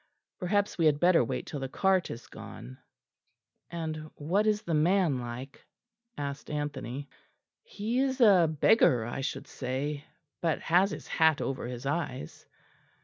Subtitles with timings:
[0.39, 2.79] Perhaps we had better wait till the cart is gone."
[3.69, 5.63] "And what is the man like?"
[6.17, 7.07] asked Anthony.
[7.61, 10.05] "He is a beggar, I should say;
[10.41, 12.47] but has his hat over his eyes."